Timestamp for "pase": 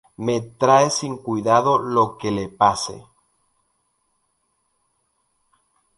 2.49-3.05